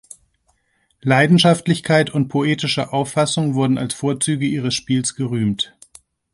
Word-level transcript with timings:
Leidenschaftlichkeit 1.03 2.09
und 2.09 2.27
poetische 2.27 2.91
Auffassung 2.91 3.53
wurden 3.53 3.77
als 3.77 3.93
Vorzüge 3.93 4.47
ihres 4.47 4.73
Spiels 4.73 5.13
gerühmt. 5.13 5.75